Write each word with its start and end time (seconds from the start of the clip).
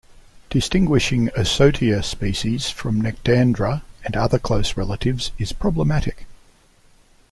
Distinguishing 0.49 1.27
"Ocotea" 1.37 2.03
species 2.03 2.71
from 2.71 2.99
"Nectandra" 3.03 3.83
and 4.03 4.15
other 4.17 4.39
close 4.39 4.75
relatives 4.75 5.29
is 5.37 5.53
problematic. 5.53 6.25